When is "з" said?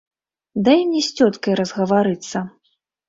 1.07-1.27